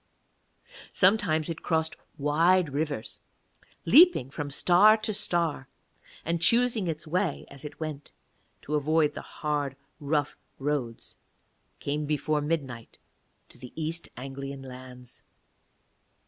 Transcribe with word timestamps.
Sometimes 0.91 1.47
it 1.47 1.61
crossed 1.61 1.95
wide 2.17 2.73
rivers, 2.73 3.21
leaping 3.85 4.31
from 4.31 4.49
star 4.49 4.97
to 4.97 5.13
star; 5.13 5.67
and, 6.25 6.41
choosing 6.41 6.87
its 6.87 7.05
way 7.05 7.45
as 7.51 7.63
it 7.63 7.79
went, 7.79 8.11
to 8.63 8.73
avoid 8.73 9.13
the 9.13 9.21
hard 9.21 9.75
rough 9.99 10.35
roads, 10.57 11.17
came 11.79 12.07
before 12.07 12.41
midnight 12.41 12.97
to 13.49 13.59
the 13.59 13.73
East 13.75 14.09
Anglian 14.17 14.63
lands. 14.63 15.21